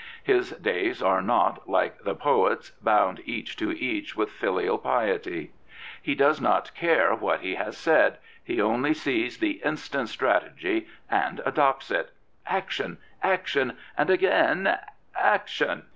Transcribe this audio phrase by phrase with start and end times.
[0.23, 5.51] His days are not, like the poet's," bound each to each with ffial piety."
[6.01, 11.39] He does not care what he has said: he only sees the instant strategy, and
[11.45, 12.09] adopts it.
[12.47, 12.97] Action!
[13.21, 13.77] Action!
[13.95, 14.75] And again
[15.15, 15.83] Action!